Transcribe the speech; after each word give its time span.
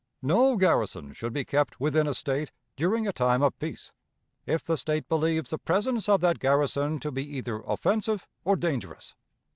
No 0.23 0.57
garrison 0.57 1.13
should 1.13 1.31
be 1.31 1.45
kept 1.45 1.79
within 1.79 2.07
a 2.07 2.15
State, 2.15 2.51
during 2.75 3.07
a 3.07 3.13
time 3.13 3.43
of 3.43 3.59
peace, 3.59 3.91
if 4.47 4.63
the 4.63 4.75
State 4.75 5.07
believes 5.07 5.51
the 5.51 5.59
presence 5.59 6.09
of 6.09 6.21
that 6.21 6.39
garrison 6.39 6.97
to 7.01 7.11
be 7.11 7.37
either 7.37 7.57
offensive 7.61 8.27
or 8.43 8.55
dangerous. 8.55 9.13